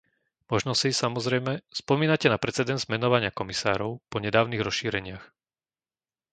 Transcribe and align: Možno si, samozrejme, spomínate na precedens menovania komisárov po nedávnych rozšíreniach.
Možno 0.51 0.71
si, 0.81 0.89
samozrejme, 1.03 1.53
spomínate 1.79 2.25
na 2.29 2.41
precedens 2.45 2.83
menovania 2.93 3.29
komisárov 3.39 3.91
po 4.11 4.17
nedávnych 4.25 4.65
rozšíreniach. 4.67 5.25